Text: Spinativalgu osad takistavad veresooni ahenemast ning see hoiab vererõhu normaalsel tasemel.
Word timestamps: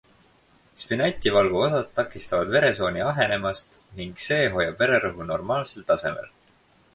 Spinativalgu 0.83 1.59
osad 1.65 1.91
takistavad 1.99 2.49
veresooni 2.55 3.03
ahenemast 3.09 3.77
ning 4.01 4.17
see 4.25 4.41
hoiab 4.57 4.83
vererõhu 4.85 5.29
normaalsel 5.35 5.87
tasemel. 5.93 6.35